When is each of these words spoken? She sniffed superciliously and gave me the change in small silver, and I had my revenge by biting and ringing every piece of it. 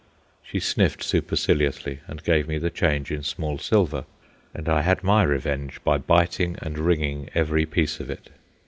She 0.41 0.59
sniffed 0.59 1.03
superciliously 1.03 1.99
and 2.07 2.23
gave 2.23 2.47
me 2.47 2.57
the 2.57 2.71
change 2.71 3.11
in 3.11 3.21
small 3.21 3.59
silver, 3.59 4.05
and 4.51 4.67
I 4.67 4.81
had 4.81 5.03
my 5.03 5.21
revenge 5.21 5.79
by 5.83 5.99
biting 5.99 6.57
and 6.59 6.79
ringing 6.79 7.29
every 7.35 7.67
piece 7.67 7.99
of 7.99 8.09
it. 8.09 8.31